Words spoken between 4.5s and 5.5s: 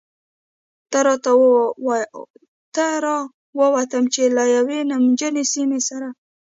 یوې نمجنې